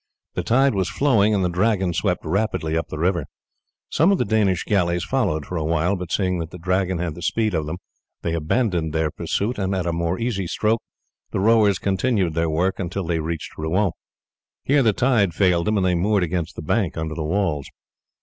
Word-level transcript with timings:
The 0.33 0.41
tide 0.41 0.73
was 0.73 0.89
flowing, 0.89 1.31
and 1.35 1.45
the 1.45 1.47
Dragon 1.47 1.93
swept 1.93 2.25
rapidly 2.25 2.75
up 2.75 2.87
the 2.87 2.97
river. 2.97 3.25
Some 3.91 4.11
of 4.11 4.17
the 4.17 4.25
Danish 4.25 4.63
galleys 4.63 5.03
followed 5.03 5.45
for 5.45 5.57
a 5.57 5.63
while, 5.63 5.95
but 5.95 6.11
seeing 6.11 6.39
that 6.39 6.49
the 6.49 6.57
Dragon 6.57 6.97
had 6.97 7.13
the 7.13 7.21
speed 7.21 7.53
of 7.53 7.67
them, 7.67 7.77
they 8.23 8.33
abandoned 8.33 8.93
the 8.93 9.11
pursuit, 9.15 9.59
and 9.59 9.75
at 9.75 9.85
a 9.85 9.93
more 9.93 10.17
easy 10.17 10.47
stroke 10.47 10.81
the 11.29 11.39
rowers 11.39 11.77
continued 11.77 12.33
their 12.33 12.49
work 12.49 12.79
until 12.79 13.05
they 13.05 13.19
reached 13.19 13.59
Rouen. 13.59 13.91
Here 14.63 14.81
the 14.81 14.91
tide 14.91 15.35
failed 15.35 15.67
them, 15.67 15.77
and 15.77 15.85
they 15.85 15.93
moored 15.93 16.23
against 16.23 16.55
the 16.55 16.63
bank 16.63 16.97
under 16.97 17.13
the 17.13 17.21
walls. 17.23 17.67